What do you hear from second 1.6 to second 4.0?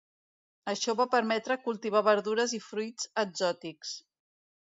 cultivar verdures i fruits exòtics.